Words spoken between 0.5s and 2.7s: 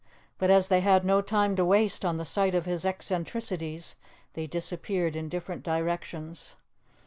they had no time to waste on the sight of